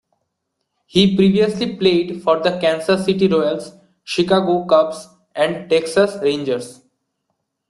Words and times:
He 0.87 1.15
previously 1.15 1.75
played 1.75 2.23
for 2.23 2.39
the 2.39 2.59
Kansas 2.59 3.05
City 3.05 3.27
Royals, 3.27 3.73
Chicago 4.03 4.65
Cubs, 4.65 5.07
and 5.35 5.69
Texas 5.69 6.17
Rangers. 6.23 6.81